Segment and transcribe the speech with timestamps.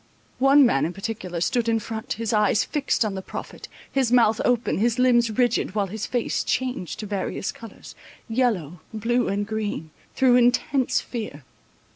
[0.39, 4.41] One man in particular stood in front, his eyes fixt on the prophet, his mouth
[4.43, 7.93] open, his limbs rigid, while his face changed to various colours,
[8.27, 11.43] yellow, blue, and green, through intense fear.